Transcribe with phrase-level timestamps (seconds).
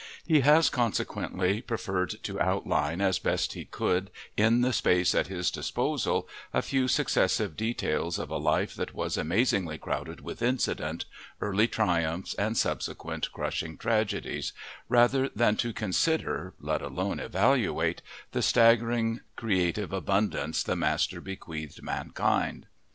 [0.25, 5.51] He has, consequently, preferred to outline as best he could in the space at his
[5.51, 11.05] disposal a few successive details of a life that was amazingly crowded with incident,
[11.39, 14.53] early triumphs, and subsequent crushing tragedies,
[14.89, 22.65] rather than to consider (let alone evaluate) the staggering creative abundances the master bequeathed mankind.